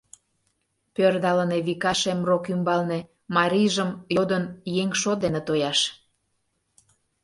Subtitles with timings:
[0.95, 2.99] Пӧрдалын Эвика шем рок ӱмбалне,
[3.35, 4.43] Марийжым йодын
[4.81, 5.79] еҥ шот ден тояш.